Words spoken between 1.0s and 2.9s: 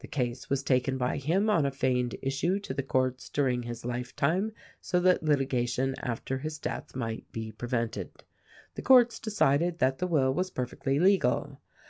him on a feigned issue to the